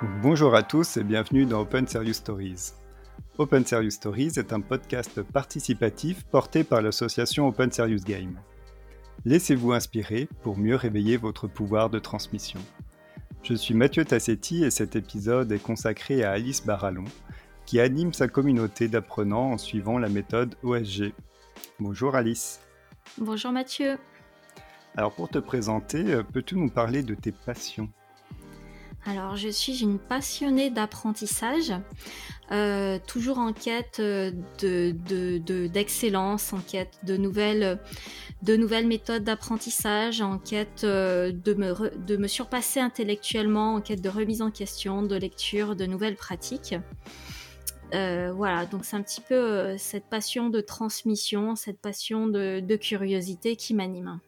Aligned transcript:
Bonjour 0.00 0.54
à 0.54 0.62
tous 0.62 0.96
et 0.96 1.02
bienvenue 1.02 1.44
dans 1.44 1.62
Open 1.62 1.88
Serious 1.88 2.12
Stories. 2.12 2.70
Open 3.36 3.66
Serious 3.66 3.90
Stories 3.90 4.34
est 4.36 4.52
un 4.52 4.60
podcast 4.60 5.22
participatif 5.22 6.22
porté 6.22 6.62
par 6.62 6.82
l'association 6.82 7.48
Open 7.48 7.72
Serious 7.72 8.04
Game. 8.04 8.38
Laissez-vous 9.24 9.72
inspirer 9.72 10.28
pour 10.44 10.56
mieux 10.56 10.76
réveiller 10.76 11.16
votre 11.16 11.48
pouvoir 11.48 11.90
de 11.90 11.98
transmission. 11.98 12.60
Je 13.42 13.54
suis 13.54 13.74
Mathieu 13.74 14.04
Tassetti 14.04 14.62
et 14.62 14.70
cet 14.70 14.94
épisode 14.94 15.50
est 15.50 15.58
consacré 15.58 16.22
à 16.22 16.30
Alice 16.30 16.64
Barallon, 16.64 17.06
qui 17.66 17.80
anime 17.80 18.12
sa 18.12 18.28
communauté 18.28 18.86
d'apprenants 18.86 19.50
en 19.50 19.58
suivant 19.58 19.98
la 19.98 20.08
méthode 20.08 20.54
OSG. 20.62 21.12
Bonjour 21.80 22.14
Alice. 22.14 22.60
Bonjour 23.16 23.50
Mathieu. 23.50 23.98
Alors 24.96 25.12
pour 25.12 25.28
te 25.28 25.38
présenter, 25.38 26.22
peux-tu 26.32 26.54
nous 26.54 26.70
parler 26.70 27.02
de 27.02 27.16
tes 27.16 27.32
passions? 27.32 27.88
Alors, 29.06 29.36
je 29.36 29.48
suis 29.48 29.80
une 29.80 29.98
passionnée 29.98 30.70
d'apprentissage, 30.70 31.72
euh, 32.50 32.98
toujours 33.06 33.38
en 33.38 33.52
quête 33.52 34.00
euh, 34.00 34.32
d'excellence, 34.60 36.52
en 36.52 36.58
quête 36.58 36.98
de 37.04 37.16
nouvelles, 37.16 37.78
de 38.42 38.56
nouvelles 38.56 38.86
méthodes 38.86 39.24
d'apprentissage, 39.24 40.20
en 40.20 40.38
quête 40.38 40.84
de, 40.84 41.54
me 41.54 41.96
de 41.96 42.16
me 42.16 42.26
surpasser 42.26 42.80
intellectuellement, 42.80 43.76
en 43.76 43.80
quête 43.80 44.02
de 44.02 44.08
remise 44.08 44.42
en 44.42 44.50
question, 44.50 45.02
de 45.02 45.16
lecture, 45.16 45.74
de 45.76 45.86
nouvelles 45.86 46.16
pratiques. 46.16 46.74
voilà, 47.92 48.66
donc 48.66 48.84
c'est 48.84 48.96
un 48.96 49.02
petit 49.02 49.22
peu 49.22 49.76
cette 49.78 50.04
passion 50.10 50.50
de 50.50 50.60
transmission, 50.60 51.54
cette 51.56 51.80
passion 51.80 52.26
de, 52.26 52.76
curiosité 52.76 53.56
qui 53.56 53.74
m'anime. 53.74 54.20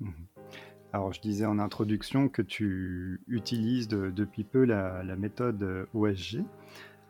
Mmh 0.00 0.10
alors, 0.92 1.14
je 1.14 1.22
disais 1.22 1.46
en 1.46 1.58
introduction 1.58 2.28
que 2.28 2.42
tu 2.42 3.22
utilises 3.26 3.88
depuis 3.88 4.44
peu 4.44 4.64
la, 4.64 5.02
méthode 5.16 5.62
euh, 5.62 5.86
OSG. 5.94 6.44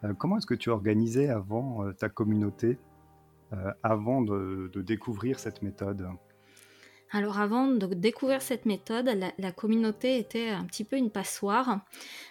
Euh, 0.04 0.14
comment 0.14 0.38
est-ce 0.38 0.46
que 0.46 0.54
tu 0.54 0.70
organisais 0.70 1.28
avant 1.28 1.84
euh, 1.84 1.92
ta 1.92 2.08
communauté, 2.08 2.78
avant 3.82 4.22
de, 4.22 4.70
découvrir 4.76 5.38
cette 5.38 5.60
méthode? 5.60 6.08
Alors 7.10 7.38
avant 7.38 7.66
de 7.66 7.86
découvrir 7.92 8.40
cette 8.40 8.64
méthode, 8.64 9.10
la, 9.36 9.52
communauté 9.52 10.16
était 10.16 10.48
un 10.48 10.64
petit 10.64 10.84
peu 10.84 10.96
une 10.96 11.10
passoire, 11.10 11.80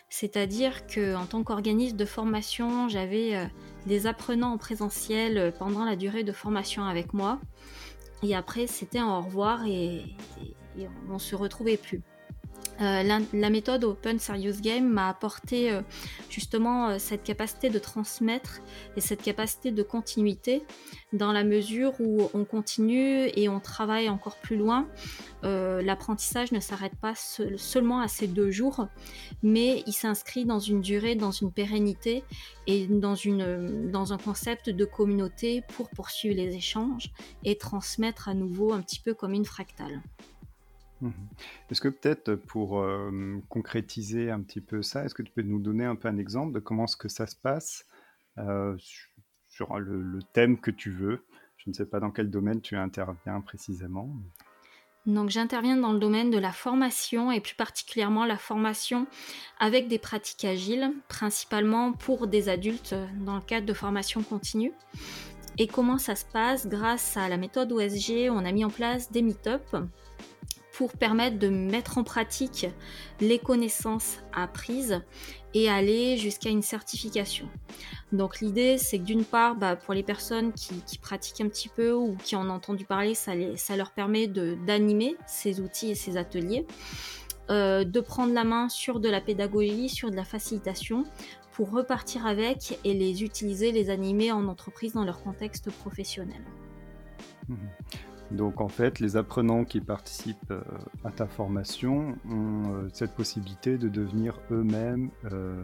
c'est-à-dire 0.10 0.88
que 0.88 1.16
en 1.16 1.28
tant 1.28 1.44
qu'organisme 1.44 1.96
de 1.96 2.06
formation, 2.06 2.90
j'avais 2.90 3.48
des 3.86 4.08
apprenants 4.08 4.54
en 4.54 4.58
présentiel 4.58 5.54
pendant 5.60 5.86
la 5.86 5.96
durée 5.96 6.24
de 6.24 6.32
formation 6.32 6.86
avec 6.86 7.14
moi, 7.14 7.40
et 8.24 8.36
après 8.36 8.66
c'était 8.66 9.04
au 9.04 9.22
revoir 9.22 9.64
et, 9.68 10.02
on 11.10 11.14
ne 11.14 11.20
se 11.20 11.36
retrouvait 11.36 11.78
plus. 11.78 12.02
Euh, 12.82 13.04
la, 13.04 13.50
méthode 13.52 13.84
Open 13.84 14.18
Serious 14.18 14.60
Game 14.60 14.90
m'a 14.90 15.10
apporté 15.10 15.72
euh, 15.72 15.82
justement 16.30 16.88
euh, 16.88 16.96
cette 16.98 17.24
capacité 17.24 17.70
de 17.70 17.78
transmettre 17.78 18.60
et 18.98 19.02
cette 19.02 19.22
capacité 19.22 19.70
de 19.70 19.84
continuité 19.84 20.64
dans 21.14 21.32
la 21.32 21.44
mesure 21.44 21.94
où 22.00 22.30
on 22.34 22.44
continue 22.44 23.30
et 23.36 23.50
on 23.50 23.60
travaille 23.60 24.10
encore 24.10 24.38
plus 24.38 24.58
loin. 24.58 24.88
L'apprentissage 25.44 26.52
ne 26.52 26.60
s'arrête 26.60 26.96
pas 26.96 27.14
seulement 27.16 28.00
à 28.00 28.08
ces 28.08 28.28
deux 28.28 28.52
jours, 28.52 28.88
mais 29.42 29.84
il 29.88 29.94
s'inscrit 29.94 30.46
dans 30.46 30.60
une 30.60 30.82
durée, 30.82 31.16
dans 31.16 31.32
une 31.32 31.52
pérennité 31.52 32.24
et 32.68 32.88
dans 32.88 34.14
un 34.14 34.18
concept 34.18 34.70
de 34.70 34.86
communauté 34.86 35.64
pour 35.76 35.90
poursuivre 35.90 36.36
les 36.36 36.56
échanges 36.56 37.12
et 37.44 37.58
transmettre 37.58 38.30
à 38.30 38.36
nouveau 38.36 38.72
un 38.72 38.82
petit 38.82 39.00
peu 39.00 39.14
comme 39.16 39.34
une 39.34 39.46
fractale. 39.46 40.02
Mhm. 41.02 41.14
Est-ce 41.70 41.82
que 41.82 41.88
peut-être 41.88 42.36
pour 42.36 42.80
euh, 42.80 43.40
concrétiser 43.50 44.30
un 44.30 44.42
petit 44.42 44.62
peu 44.62 44.82
ça, 44.82 45.04
est-ce 45.04 45.16
que 45.16 45.24
tu 45.24 45.32
peux 45.32 45.42
nous 45.42 45.60
donner 45.60 45.86
un 45.86 45.96
peu 45.96 46.08
un 46.08 46.18
exemple 46.18 46.54
de 46.54 46.60
comment 46.60 46.88
ce 46.88 46.96
que 46.96 47.10
ça 47.10 47.28
se 47.28 47.36
passe 47.36 47.86
euh, 48.38 48.76
sur 49.50 49.80
le, 49.80 50.20
thème 50.34 50.60
que 50.60 50.72
tu 50.72 50.92
veux? 50.92 51.26
Je 51.58 51.70
ne 51.70 51.74
sais 51.74 51.86
pas 51.86 52.00
dans 52.00 52.12
quel 52.12 52.30
domaine 52.30 52.62
tu 52.62 52.76
interviens 52.76 53.42
précisément. 53.42 54.10
Donc 55.08 55.30
j'interviens 55.30 55.78
dans 55.78 55.94
le 55.94 56.00
domaine 56.00 56.30
de 56.30 56.38
la 56.38 56.52
formation 56.52 57.32
et 57.32 57.42
plus 57.42 57.56
particulièrement 57.56 58.24
la 58.26 58.38
formation 58.38 59.08
avec 59.60 59.88
des 59.88 59.98
pratiques 59.98 60.46
agiles, 60.46 60.94
principalement 61.08 61.94
pour 61.94 62.28
des 62.28 62.50
adultes 62.50 62.94
dans 63.22 63.36
le 63.36 63.42
cadre 63.42 63.66
de 63.66 63.74
formation 63.74 64.22
continue. 64.22 64.74
Et 65.58 65.68
comment 65.68 65.98
ça 65.98 66.16
se 66.16 66.26
passe? 66.26 66.68
Grâce 66.68 67.18
à 67.18 67.30
la 67.30 67.38
méthode 67.38 67.72
OSG, 67.72 68.30
on 68.30 68.46
a 68.46 68.52
mis 68.52 68.64
en 68.64 68.70
place 68.70 69.12
des 69.12 69.24
meet-ups 69.24 69.76
pour 70.74 70.94
permettre 70.94 71.38
de 71.38 71.50
mettre 71.50 71.98
en 71.98 72.04
pratique 72.04 72.68
les 73.20 73.40
connaissances 73.40 74.20
apprises 74.34 75.02
et 75.54 75.70
aller 75.70 76.18
jusqu'à 76.18 76.50
une 76.50 76.62
certification. 76.62 77.48
Donc 78.12 78.40
l'idée 78.40 78.78
c'est 78.78 79.00
que 79.00 79.04
d'une 79.04 79.26
part 79.26 79.56
bah, 79.56 79.76
pour 79.76 79.94
les 79.94 80.04
personnes 80.04 80.54
qui, 80.54 80.98
pratiquent 81.02 81.42
un 81.42 81.50
petit 81.50 81.70
peu 81.70 81.94
ou 81.94 82.16
qui 82.24 82.36
en 82.36 82.50
ont 82.50 82.54
entendu 82.54 82.86
parler, 82.86 83.16
ça, 83.16 83.36
leur 83.76 83.92
permet 83.92 84.28
d'animer 84.28 85.16
ces 85.28 85.60
outils 85.60 85.92
et 85.92 85.96
ces 85.96 86.18
ateliers, 86.18 86.66
euh, 87.50 87.84
de 87.84 88.00
prendre 88.00 88.34
la 88.34 88.44
main 88.44 88.70
sur 88.70 89.00
de 89.00 89.10
la 89.10 89.20
pédagogie, 89.20 89.90
sur 89.90 90.10
de 90.10 90.16
la 90.16 90.24
facilitation 90.24 91.06
pour 91.52 91.72
repartir 91.72 92.26
avec 92.26 92.80
et 92.86 92.94
les 92.94 93.24
utiliser, 93.24 93.72
les 93.72 93.90
animer 93.90 94.32
en 94.32 94.48
entreprise 94.48 94.94
dans 94.94 95.04
leur 95.04 95.22
contexte 95.22 95.70
professionnel. 95.70 96.42
Mmh. 97.50 97.56
Donc 98.32 98.62
en 98.62 98.70
fait, 98.70 99.00
les 99.00 99.18
apprenants 99.18 99.66
qui 99.66 99.82
participent 99.82 100.52
euh, 100.52 100.62
à 101.04 101.12
ta 101.12 101.28
formation 101.28 102.16
ont 102.30 102.74
euh, 102.74 102.90
cette 102.94 103.14
possibilité 103.14 103.78
de 103.78 103.90
devenir 103.90 104.40
eux-mêmes 104.52 105.10
euh, 105.32 105.62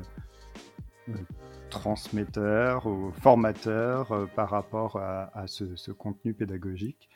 transmetteurs 1.69 2.85
ou 2.85 3.11
formateurs 3.21 4.29
par 4.35 4.49
rapport 4.49 4.97
à, 4.97 5.47
ce, 5.47 5.91
contenu 5.91 6.33
pédagogique. 6.33 7.09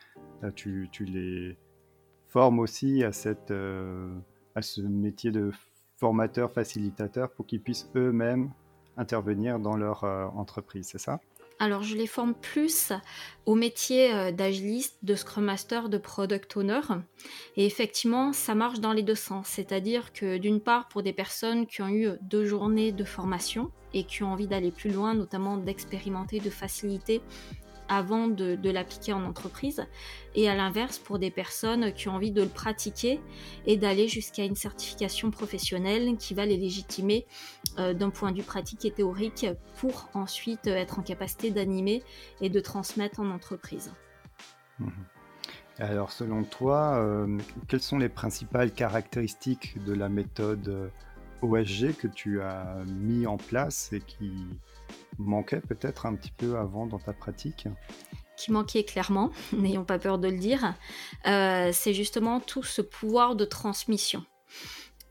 tu, 0.55 0.89
les 1.01 1.57
formes 2.27 2.59
aussi 2.59 3.03
à, 3.03 3.11
cette, 3.11 3.51
à 3.51 4.61
ce 4.61 4.81
métier 4.81 5.31
de 5.31 5.51
formateur, 5.97 6.51
facilitateur 6.51 7.31
pour 7.31 7.45
qu'ils 7.45 7.61
puissent 7.61 7.89
eux-mêmes 7.95 8.51
intervenir 8.95 9.59
dans 9.59 9.75
leur 9.75 10.05
entreprise, 10.05 10.87
c'est 10.87 10.99
ça? 10.99 11.19
Alors, 11.61 11.83
je 11.83 11.95
les 11.95 12.07
forme 12.07 12.33
plus 12.33 12.91
au 13.45 13.53
métier 13.53 14.11
euh, 14.11 14.31
d'agiliste, 14.31 14.97
de 15.03 15.13
scrum 15.13 15.45
master, 15.45 15.89
de 15.89 15.99
product 15.99 16.57
owner. 16.57 16.81
Et 17.55 17.67
effectivement, 17.67 18.33
ça 18.33 18.55
marche 18.55 18.79
dans 18.79 18.93
les 18.93 19.03
deux 19.03 19.13
sens. 19.13 19.45
C'est-à-dire 19.47 20.11
que 20.11 20.39
d'une 20.39 20.59
part, 20.59 20.87
pour 20.87 21.03
des 21.03 21.13
personnes 21.13 21.67
qui 21.67 21.83
ont 21.83 21.89
eu 21.89 22.09
deux 22.23 22.45
journées 22.45 22.91
de 22.91 23.03
formation 23.03 23.69
et 23.93 24.05
qui 24.05 24.23
ont 24.23 24.31
envie 24.31 24.47
d'aller 24.47 24.71
plus 24.71 24.89
loin, 24.89 25.13
notamment 25.13 25.55
d'expérimenter, 25.55 26.39
de 26.39 26.49
faciliter 26.49 27.21
avant 27.91 28.29
de, 28.29 28.57
l'appliquer 28.71 29.11
en 29.11 29.25
entreprise, 29.25 29.85
et 30.33 30.47
à 30.47 30.55
l'inverse 30.55 30.97
pour 30.97 31.19
des 31.19 31.29
personnes 31.29 31.91
qui 31.91 32.07
ont 32.07 32.13
envie 32.13 32.31
de 32.31 32.41
le 32.41 32.47
pratiquer 32.47 33.19
et 33.65 33.75
d'aller 33.75 34.07
jusqu'à 34.07 34.45
une 34.45 34.55
certification 34.55 35.29
professionnelle 35.29 36.15
qui 36.15 36.33
va 36.33 36.45
les 36.45 36.55
légitimer 36.55 37.27
euh, 37.79 37.93
d'un 37.93 38.09
point 38.09 38.31
de 38.31 38.37
vue 38.37 38.43
pratique 38.43 38.85
et 38.85 38.91
théorique 38.91 39.45
pour 39.75 40.09
ensuite 40.13 40.67
être 40.67 40.99
en 40.99 41.01
capacité 41.01 41.51
d'animer 41.51 42.01
et 42.39 42.49
de 42.49 42.61
transmettre 42.61 43.19
en 43.19 43.29
entreprise. 43.29 43.91
Mmh. 44.79 44.87
Alors 45.79 46.13
selon 46.13 46.43
toi, 46.45 46.95
euh, 46.95 47.37
quelles 47.67 47.81
sont 47.81 47.97
les 47.97 48.09
principales 48.09 48.71
caractéristiques 48.71 49.83
de 49.83 49.93
la 49.93 50.07
méthode 50.07 50.69
euh, 50.69 50.87
OSG 51.41 51.97
que 51.97 52.07
tu 52.07 52.41
as 52.41 52.77
mis 52.87 53.27
en 53.27 53.35
place 53.35 53.91
et 53.91 53.99
qui 53.99 54.31
manquait 55.25 55.61
peut-être 55.61 56.05
un 56.05 56.15
petit 56.15 56.31
peu 56.31 56.57
avant 56.57 56.85
dans 56.85 56.99
ta 56.99 57.13
pratique 57.13 57.67
qui 58.41 58.51
manquait 58.51 58.83
clairement, 58.83 59.31
n'ayons 59.53 59.85
pas 59.85 59.99
peur 59.99 60.17
de 60.17 60.27
le 60.27 60.37
dire, 60.37 60.73
euh, 61.27 61.69
c'est 61.71 61.93
justement 61.93 62.39
tout 62.39 62.63
ce 62.63 62.81
pouvoir 62.81 63.35
de 63.35 63.45
transmission. 63.45 64.25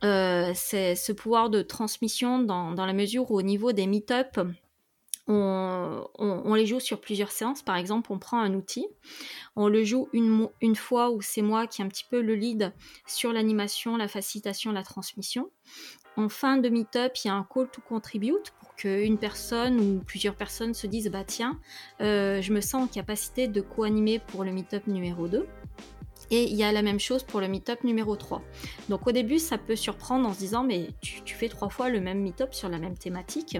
Euh, 0.02 0.52
c'est 0.54 0.96
ce 0.96 1.12
pouvoir 1.12 1.50
de 1.50 1.62
transmission 1.62 2.40
dans, 2.40 2.74
la 2.74 2.92
mesure 2.92 3.30
où 3.30 3.36
au 3.36 3.42
niveau 3.42 3.72
des 3.72 3.86
meet-up, 3.86 4.40
on, 5.28 6.54
les 6.54 6.66
joue 6.66 6.80
sur 6.80 7.00
plusieurs 7.00 7.30
séances. 7.30 7.62
Par 7.62 7.76
exemple, 7.76 8.12
on 8.12 8.18
prend 8.18 8.40
un 8.40 8.54
outil, 8.54 8.88
on 9.54 9.68
le 9.68 9.84
joue 9.84 10.08
une, 10.12 10.48
une 10.60 10.74
fois 10.74 11.10
où 11.10 11.22
c'est 11.22 11.42
moi 11.42 11.68
qui 11.68 11.82
ai 11.82 11.84
un 11.84 11.88
petit 11.88 12.06
peu 12.10 12.20
le 12.20 12.34
lead 12.34 12.72
sur 13.06 13.32
l'animation, 13.32 13.96
la 13.96 14.08
facilitation, 14.08 14.72
la 14.72 14.82
transmission. 14.82 15.50
En 16.16 16.28
fin 16.28 16.56
de 16.56 16.68
meet-up, 16.68 17.12
il 17.24 17.28
y 17.28 17.30
a 17.30 17.34
un 17.34 17.44
call 17.44 17.70
to 17.70 17.80
contribute 17.80 18.52
qu'une 18.80 19.18
personne 19.18 19.78
ou 19.78 20.02
plusieurs 20.04 20.34
personnes 20.34 20.72
se 20.72 20.86
disent 20.86 21.10
bah 21.10 21.24
tiens, 21.26 21.58
euh, 22.00 22.40
je 22.40 22.52
me 22.52 22.62
sens 22.62 22.84
en 22.84 22.86
capacité 22.86 23.46
de 23.46 23.60
co-animer 23.60 24.18
pour 24.18 24.42
le 24.42 24.52
meet-up 24.52 24.86
numéro 24.86 25.28
2. 25.28 25.46
Et 26.30 26.44
il 26.44 26.54
y 26.54 26.62
a 26.62 26.72
la 26.72 26.82
même 26.82 27.00
chose 27.00 27.24
pour 27.24 27.40
le 27.40 27.48
meet-up 27.48 27.82
numéro 27.82 28.14
3. 28.16 28.42
Donc 28.88 29.06
au 29.06 29.12
début, 29.12 29.38
ça 29.38 29.58
peut 29.58 29.76
surprendre 29.76 30.28
en 30.28 30.32
se 30.32 30.38
disant, 30.38 30.62
mais 30.62 30.88
tu, 31.00 31.34
fais 31.34 31.48
trois 31.48 31.70
fois 31.70 31.88
le 31.88 32.00
même 32.00 32.20
meet-up 32.20 32.54
sur 32.54 32.68
la 32.68 32.78
même 32.78 32.96
thématique. 32.96 33.58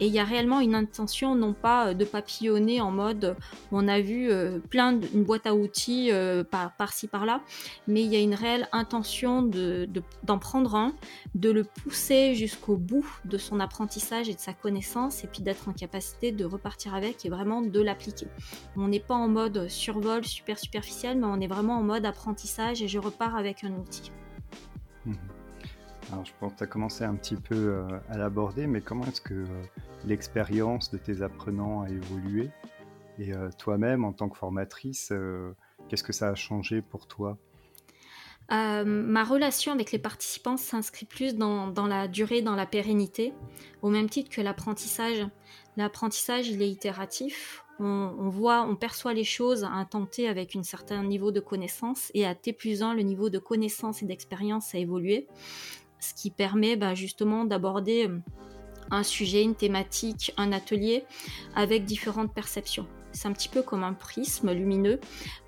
Et 0.00 0.06
il 0.06 0.12
y 0.12 0.18
a 0.18 0.24
réellement 0.24 0.60
une 0.60 0.74
intention, 0.74 1.34
non 1.34 1.54
pas 1.54 1.88
euh, 1.88 1.94
de 1.94 2.04
papillonner 2.04 2.80
en 2.80 2.90
mode, 2.90 3.36
on 3.72 3.88
a 3.88 4.00
vu 4.00 4.30
euh, 4.30 4.58
plein 4.58 4.92
d'une 4.92 5.24
boîte 5.24 5.46
à 5.46 5.54
outils 5.54 6.10
euh, 6.10 6.44
par, 6.44 6.92
ci 6.92 7.08
par-là, 7.08 7.40
mais 7.88 8.02
il 8.02 8.12
y 8.12 8.16
a 8.16 8.20
une 8.20 8.34
réelle 8.34 8.68
intention 8.72 9.42
d'en 9.42 10.38
prendre 10.38 10.74
un, 10.74 10.94
de 11.34 11.50
le 11.50 11.64
pousser 11.64 12.34
jusqu'au 12.34 12.76
bout 12.76 13.06
de 13.24 13.38
son 13.38 13.60
apprentissage 13.60 14.28
et 14.28 14.34
de 14.34 14.40
sa 14.40 14.52
connaissance, 14.52 15.24
et 15.24 15.26
puis 15.26 15.42
d'être 15.42 15.68
en 15.68 15.72
capacité 15.72 16.32
de 16.32 16.44
repartir 16.44 16.94
avec 16.94 17.24
et 17.24 17.30
vraiment 17.30 17.62
de 17.62 17.80
l'appliquer. 17.80 18.26
On 18.76 18.88
n'est 18.88 19.00
pas 19.00 19.14
en 19.14 19.28
mode 19.28 19.68
survol 19.68 20.24
super 20.24 20.58
superficiel, 20.58 21.18
mais 21.18 21.26
on 21.26 21.40
est 21.40 21.46
vraiment 21.46 21.78
en 21.78 21.82
mode 21.82 21.93
d'apprentissage 22.00 22.82
et 22.82 22.88
je 22.88 22.98
repars 22.98 23.36
avec 23.36 23.64
un 23.64 23.72
outil. 23.72 24.10
Mhm. 25.06 25.16
Alors 26.12 26.24
je 26.24 26.32
pense 26.38 26.52
que 26.52 26.58
tu 26.58 26.64
as 26.64 26.66
commencé 26.66 27.04
un 27.04 27.14
petit 27.14 27.36
peu 27.36 27.54
euh, 27.54 27.88
à 28.10 28.18
l'aborder, 28.18 28.66
mais 28.66 28.80
comment 28.80 29.04
est-ce 29.06 29.20
que 29.20 29.34
euh, 29.34 29.46
l'expérience 30.04 30.90
de 30.90 30.98
tes 30.98 31.22
apprenants 31.22 31.82
a 31.82 31.88
évolué? 31.88 32.50
Et 33.18 33.32
euh, 33.32 33.48
toi-même, 33.58 34.04
en 34.04 34.12
tant 34.12 34.28
que 34.28 34.36
formatrice, 34.36 35.12
qu'est-ce 35.88 36.02
que 36.02 36.12
ça 36.12 36.28
a 36.28 36.34
changé 36.34 36.82
pour 36.82 37.06
toi? 37.06 37.38
Ma 38.50 39.24
relation 39.24 39.72
avec 39.72 39.90
les 39.92 39.98
participants 39.98 40.58
s'inscrit 40.58 41.06
plus 41.06 41.34
dans, 41.34 41.68
dans, 41.68 41.86
la 41.86 42.08
durée, 42.08 42.42
dans 42.42 42.56
la 42.56 42.66
pérennité, 42.66 43.32
au 43.80 43.88
même 43.88 44.10
titre 44.10 44.28
que 44.28 44.42
l'apprentissage. 44.42 45.26
L'apprentissage, 45.76 46.48
il 46.48 46.60
est 46.60 46.68
itératif 46.68 47.63
on, 47.80 48.28
voit, 48.28 48.62
on 48.62 48.76
perçoit 48.76 49.14
les 49.14 49.24
choses 49.24 49.64
à 49.64 49.68
un 49.68 49.84
temps 49.84 50.06
T 50.06 50.28
avec 50.28 50.54
un 50.56 50.62
certain 50.62 51.02
niveau 51.02 51.32
de 51.32 51.40
connaissance 51.40 52.10
et 52.14 52.24
à 52.24 52.34
T 52.34 52.52
plus 52.52 52.82
1, 52.82 52.94
le 52.94 53.02
niveau 53.02 53.30
de 53.30 53.38
connaissance 53.38 54.02
et 54.02 54.06
d'expérience 54.06 54.74
a 54.74 54.78
évolué, 54.78 55.26
ce 55.98 56.14
qui 56.14 56.30
permet 56.30 56.76
bah, 56.76 56.94
justement 56.94 57.44
d'aborder 57.44 58.08
euh, 58.08 58.18
un 58.90 59.02
sujet, 59.02 59.42
une 59.42 59.54
thématique, 59.54 60.32
un 60.36 60.52
atelier 60.52 61.04
avec 61.54 61.84
différentes 61.84 62.32
perceptions. 62.32 62.86
C'est 63.14 63.28
un 63.28 63.32
petit 63.32 63.48
peu 63.48 63.62
comme 63.62 63.82
un 63.82 63.94
prisme 63.94 64.52
lumineux 64.52 65.00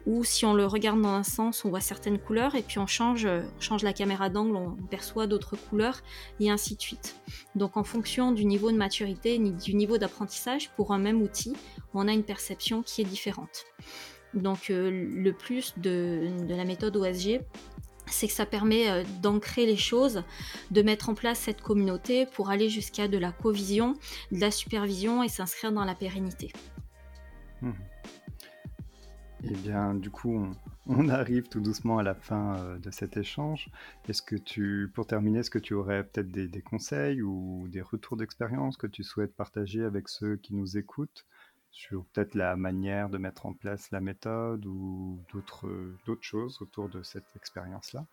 où 0.06 0.24
si 0.24 0.46
on 0.46 0.54
le 0.54 0.64
regarde 0.66 1.02
dans 1.02 1.10
un 1.10 1.24
sens, 1.24 1.64
on 1.64 1.68
voit 1.68 1.80
certaines 1.80 2.18
couleurs 2.18 2.54
et 2.54 2.62
puis 2.62 2.78
on 2.78 2.86
change, 2.86 3.28
change 3.60 3.82
la 3.82 3.92
caméra 3.92 4.30
d'angle, 4.30 4.56
on 4.56 4.76
perçoit 4.86 5.26
d'autres 5.26 5.56
couleurs 5.56 6.00
et 6.40 6.48
ainsi 6.48 6.76
de 6.76 6.80
suite. 6.80 7.16
Donc 7.56 7.76
en 7.76 7.84
fonction 7.84 8.32
du 8.32 8.44
niveau 8.44 8.70
de 8.70 8.76
maturité, 8.76 9.38
du 9.38 9.74
niveau 9.74 9.98
d'apprentissage, 9.98 10.70
pour 10.76 10.92
un 10.92 10.98
même 10.98 11.20
outil, 11.20 11.54
on 11.92 12.06
a 12.08 12.12
une 12.12 12.22
perception 12.22 12.82
qui 12.82 13.02
est 13.02 13.04
différente. 13.04 13.66
Donc 14.34 14.70
euh, 14.70 14.90
le 14.90 15.32
plus 15.32 15.74
de, 15.78 16.30
de 16.46 16.54
la 16.54 16.64
méthode 16.64 16.96
OSG, 16.96 17.40
c'est 18.06 18.28
que 18.28 18.32
ça 18.32 18.46
permet 18.46 18.90
euh, 18.90 19.04
d'ancrer 19.22 19.66
les 19.66 19.76
choses, 19.76 20.22
de 20.70 20.82
mettre 20.82 21.08
en 21.08 21.14
place 21.14 21.38
cette 21.38 21.60
communauté 21.60 22.26
pour 22.26 22.50
aller 22.50 22.68
jusqu'à 22.68 23.08
de 23.08 23.18
la 23.18 23.32
covision, 23.32 23.94
de 24.32 24.40
la 24.40 24.50
supervision 24.50 25.22
et 25.22 25.28
s'inscrire 25.28 25.72
dans 25.72 25.84
la 25.84 25.94
pérennité. 25.94 26.52
Eh 29.48 29.54
bien, 29.54 29.94
du 29.94 30.10
coup, 30.10 30.50
on, 30.86 31.08
arrive 31.08 31.48
tout 31.48 31.60
doucement 31.60 31.98
à 31.98 32.02
la 32.02 32.14
fin 32.14 32.56
euh, 32.56 32.78
de 32.78 32.90
cet 32.90 33.16
échange. 33.16 33.70
Est-ce 34.08 34.22
que 34.22 34.34
tu, 34.34 34.90
pour 34.94 35.06
terminer, 35.06 35.40
est-ce 35.40 35.50
que 35.50 35.58
tu 35.58 35.74
aurais 35.74 36.04
peut-être 36.04 36.30
des, 36.30 36.62
conseils 36.62 37.22
ou 37.22 37.68
des 37.68 37.82
retours 37.82 38.16
d'expérience 38.16 38.76
que 38.76 38.86
tu 38.86 39.04
souhaites 39.04 39.36
partager 39.36 39.84
avec 39.84 40.08
ceux 40.08 40.36
qui 40.36 40.54
nous 40.54 40.76
écoutent 40.78 41.26
sur 41.70 42.06
peut-être 42.06 42.34
la 42.34 42.56
manière 42.56 43.10
de 43.10 43.18
mettre 43.18 43.46
en 43.46 43.52
place 43.52 43.90
la 43.90 44.00
méthode 44.00 44.64
ou 44.64 45.20
d'autres 45.32 45.68
choses 46.22 46.60
autour 46.62 46.88
de 46.88 47.02
cette 47.02 47.36
expérience-là? 47.36 48.06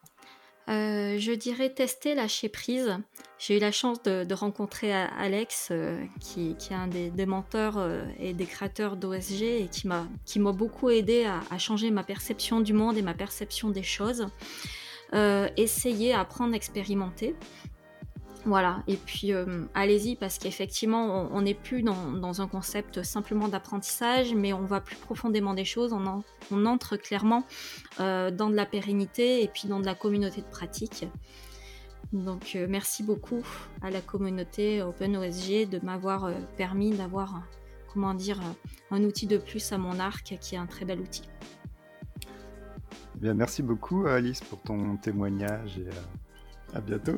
Euh, 0.70 1.18
je 1.20 1.32
dirais 1.34 1.70
tester, 1.70 2.16
lâcher 2.16 2.50
prise. 2.50 2.98
J'ai 3.38 3.58
eu 3.58 3.60
la 3.60 3.72
chance 3.72 4.02
de, 4.04 4.34
rencontrer 4.34 4.94
Alex, 4.94 5.70
euh, 5.72 6.02
qui, 6.22 6.56
est 6.72 6.74
un 6.74 6.88
des, 6.88 7.26
menteurs 7.26 7.78
euh, 7.78 8.06
et 8.20 8.34
des 8.34 8.46
créateurs 8.46 8.96
d'OSG 8.96 9.42
et 9.42 9.70
qui 9.70 9.88
m'a 9.88 10.52
beaucoup 10.52 10.90
aidé 10.90 11.26
à, 11.26 11.58
changer 11.58 11.92
ma 11.92 12.04
perception 12.04 12.62
du 12.62 12.74
monde 12.74 12.98
et 12.98 13.02
ma 13.02 13.14
perception 13.14 13.70
des 13.70 13.84
choses. 13.84 14.28
essayer, 15.58 16.14
apprendre, 16.14 16.56
expérimenter. 16.56 17.36
Voilà, 18.46 18.84
et 18.88 18.98
puis 18.98 19.32
euh, 19.32 19.64
allez-y 19.74 20.18
parce 20.18 20.38
qu'effectivement, 20.38 21.30
on 21.32 21.42
n'est 21.44 21.54
plus 21.54 21.82
dans, 21.82 22.42
un 22.42 22.48
concept 22.48 23.02
simplement 23.02 23.48
d'apprentissage, 23.48 24.34
mais 24.36 24.52
on 24.52 24.66
va 24.66 24.82
plus 24.82 24.98
profondément 24.98 25.54
des 25.54 25.64
choses, 25.64 25.94
on, 25.94 26.66
entre 26.66 26.98
clairement 26.98 27.46
euh, 28.02 28.32
dans 28.32 28.50
de 28.50 28.56
la 28.56 28.66
pérennité 28.66 29.44
et 29.44 29.48
puis 29.48 29.70
dans 29.70 29.80
de 29.80 29.86
la 29.86 29.96
communauté 29.96 30.42
de 30.42 30.48
pratique. 30.48 31.08
Donc 32.12 32.52
euh, 32.56 32.68
merci 32.70 33.02
beaucoup 33.02 33.44
à 33.82 33.90
la 33.90 34.02
communauté 34.02 34.82
OpenOSG 34.82 35.70
de 35.70 35.80
m'avoir 35.82 36.30
permis 36.58 36.92
d'avoir, 36.92 37.44
comment 37.94 38.14
dire, 38.14 38.42
un 38.92 39.04
outil 39.06 39.26
de 39.26 39.38
plus 39.38 39.72
à 39.72 39.78
mon 39.78 40.00
arc 40.00 40.38
qui 40.42 40.56
est 40.56 40.58
un 40.58 40.66
très 40.66 40.84
bel 40.84 41.00
outil. 41.00 41.24
Bien, 43.16 43.36
merci 43.36 43.64
beaucoup 43.64 44.06
Alice 44.06 44.42
pour 44.42 44.62
ton 44.64 44.98
témoignage 44.98 45.80
et 45.80 46.76
à 46.76 46.82
bientôt. 46.82 47.18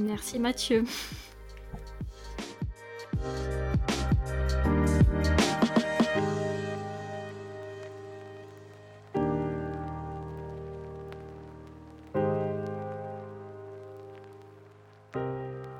Merci 0.00 0.38
Mathieu. 0.38 0.84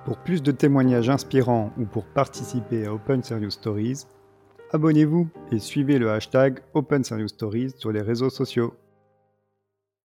Pour 0.05 0.19
plus 0.19 0.43
de 0.43 0.53
témoignages 0.53 1.09
inspirants 1.09 1.73
ou 1.79 1.87
pour 1.87 2.05
participer 2.05 2.85
à 2.85 2.93
Open 2.93 3.23
Serious 3.23 3.51
Stories, 3.53 4.05
abonnez-vous 4.73 5.29
et 5.51 5.59
suivez 5.59 5.99
le 5.99 6.11
hashtag 6.11 6.61
Open 6.75 7.03
Stories 7.05 7.73
sur 7.79 7.91
les 7.91 8.03
réseaux 8.03 8.29
sociaux. 8.29 8.75